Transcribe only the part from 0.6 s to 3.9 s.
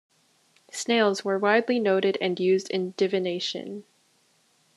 Snails were widely noted and used in divination.